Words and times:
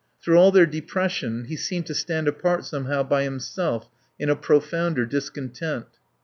Through 0.19 0.37
all 0.39 0.51
their 0.51 0.65
depression 0.65 1.45
he 1.45 1.55
seemed 1.55 1.85
to 1.85 1.93
stand 1.93 2.27
apart 2.27 2.65
somehow 2.65 3.03
by 3.03 3.21
himself 3.21 3.87
in 4.17 4.31
a 4.31 4.35
profounder 4.35 5.05
discontent. 5.05 5.89